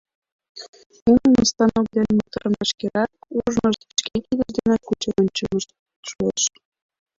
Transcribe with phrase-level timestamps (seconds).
[1.05, 5.69] Нунын у станок ден моторым вашкерак ужмышт, шке кидышт денак кучен ончымышт
[6.09, 6.41] шуэш.